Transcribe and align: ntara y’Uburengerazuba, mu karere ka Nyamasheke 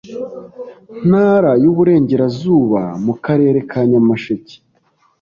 ntara 1.07 1.51
y’Uburengerazuba, 1.63 2.81
mu 3.05 3.13
karere 3.23 3.59
ka 3.69 3.79
Nyamasheke 3.89 4.55